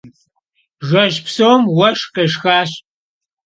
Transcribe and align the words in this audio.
Jjeş 0.87 1.15
psom 1.25 1.61
vueşşx 1.77 2.09
khêşşxaş. 2.13 2.71